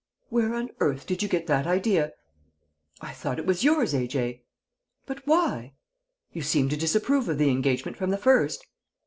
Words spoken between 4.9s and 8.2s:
"But why?" "You seemed to disapprove of the engagement from the